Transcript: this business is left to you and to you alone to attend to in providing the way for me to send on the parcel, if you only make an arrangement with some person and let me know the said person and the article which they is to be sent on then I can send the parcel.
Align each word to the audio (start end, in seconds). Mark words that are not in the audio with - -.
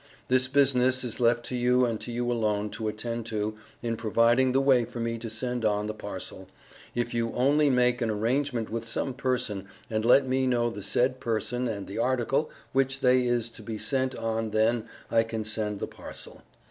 this 0.29 0.47
business 0.47 1.03
is 1.03 1.19
left 1.19 1.45
to 1.45 1.55
you 1.55 1.85
and 1.85 2.01
to 2.01 2.11
you 2.11 2.31
alone 2.31 2.71
to 2.71 2.87
attend 2.87 3.23
to 3.23 3.55
in 3.83 3.95
providing 3.95 4.51
the 4.51 4.59
way 4.59 4.83
for 4.83 4.99
me 4.99 5.15
to 5.15 5.29
send 5.29 5.63
on 5.63 5.85
the 5.85 5.93
parcel, 5.93 6.47
if 6.95 7.13
you 7.13 7.31
only 7.33 7.69
make 7.69 8.01
an 8.01 8.09
arrangement 8.09 8.71
with 8.71 8.87
some 8.87 9.13
person 9.13 9.67
and 9.91 10.03
let 10.03 10.27
me 10.27 10.47
know 10.47 10.71
the 10.71 10.81
said 10.81 11.19
person 11.19 11.67
and 11.67 11.85
the 11.85 11.99
article 11.99 12.49
which 12.71 13.01
they 13.01 13.27
is 13.27 13.47
to 13.47 13.61
be 13.61 13.77
sent 13.77 14.15
on 14.15 14.49
then 14.49 14.89
I 15.11 15.21
can 15.21 15.45
send 15.45 15.79
the 15.79 15.85
parcel. 15.85 16.41